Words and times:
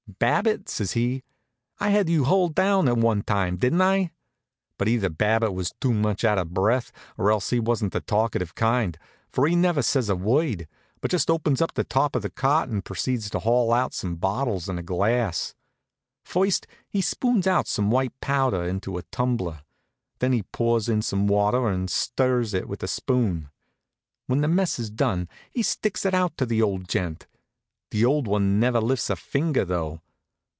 "Babbitt," 0.19 0.69
says 0.69 0.91
he, 0.91 1.23
"I 1.79 1.89
had 1.89 2.07
you 2.07 2.25
hull 2.25 2.49
down 2.49 2.87
at 2.87 2.97
one 2.97 3.23
time, 3.23 3.57
didn't 3.57 3.81
I?" 3.81 4.11
But 4.77 4.87
either 4.87 5.09
Babbitt 5.09 5.53
was 5.53 5.73
too 5.79 5.93
much 5.93 6.23
out 6.23 6.37
of 6.37 6.53
breath, 6.53 6.91
or 7.17 7.31
else 7.31 7.49
he 7.49 7.59
wasn't 7.59 7.91
the 7.93 8.01
talkative 8.01 8.53
kind, 8.53 8.99
for 9.31 9.47
he 9.47 9.55
never 9.55 9.81
says 9.81 10.09
a 10.09 10.15
word, 10.15 10.67
but 10.99 11.09
just 11.09 11.31
opens 11.31 11.59
up 11.59 11.73
the 11.73 11.83
top 11.85 12.15
of 12.15 12.21
the 12.21 12.29
cart 12.29 12.69
and 12.69 12.85
proceeds 12.85 13.31
to 13.31 13.39
haul 13.39 13.73
out 13.73 13.95
some 13.95 14.15
bottles 14.15 14.69
and 14.69 14.77
a 14.77 14.83
glass. 14.83 15.55
First 16.23 16.67
he 16.87 17.01
spoons 17.01 17.47
out 17.47 17.65
some 17.67 17.89
white 17.89 18.13
powder 18.21 18.63
into 18.63 18.97
a 18.97 19.03
tumbler. 19.03 19.63
Then 20.19 20.33
he 20.33 20.43
pours 20.43 20.87
in 20.87 21.01
some 21.01 21.25
water 21.25 21.67
and 21.67 21.89
stirs 21.89 22.53
it 22.53 22.67
with 22.67 22.83
a 22.83 22.87
spoon. 22.87 23.49
When 24.27 24.41
the 24.41 24.47
mess 24.47 24.77
is 24.77 24.91
done 24.91 25.29
he 25.49 25.63
sticks 25.63 26.05
it 26.05 26.13
out 26.13 26.37
to 26.37 26.45
the 26.45 26.61
old 26.61 26.87
gent. 26.89 27.25
The 27.89 28.05
old 28.05 28.27
one 28.27 28.59
never 28.59 28.79
lifts 28.79 29.09
a 29.09 29.15
finger, 29.15 29.65
though. 29.65 29.99